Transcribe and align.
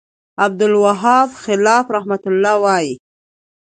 ب: 0.03 0.03
عبدالوهاب 0.45 1.29
خلاف 1.43 1.85
رحمه 1.97 2.23
الله 2.29 2.55
وایی 2.63 2.93